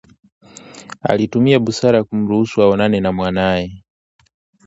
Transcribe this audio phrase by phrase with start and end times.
[1.13, 3.83] ulitumia busara ya kumruhusu aonane na mwanae